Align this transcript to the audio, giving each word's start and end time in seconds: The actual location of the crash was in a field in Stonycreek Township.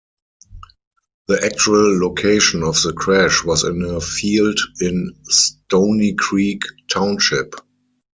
The 1.27 1.45
actual 1.45 1.99
location 1.99 2.63
of 2.63 2.81
the 2.81 2.91
crash 2.91 3.43
was 3.43 3.63
in 3.63 3.83
a 3.83 4.01
field 4.01 4.57
in 4.79 5.13
Stonycreek 5.29 6.63
Township. 6.89 7.53